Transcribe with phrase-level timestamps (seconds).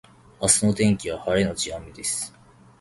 [0.41, 2.33] 明日の天気は晴れのち雨です